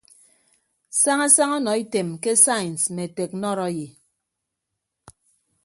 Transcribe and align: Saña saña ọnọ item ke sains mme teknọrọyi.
Saña 1.01 1.29
saña 1.35 1.53
ọnọ 1.57 1.71
item 1.83 2.09
ke 2.23 2.31
sains 2.45 2.81
mme 2.91 3.05
teknọrọyi. 3.17 3.87